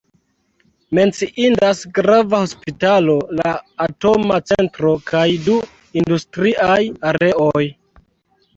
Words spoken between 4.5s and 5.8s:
centro kaj du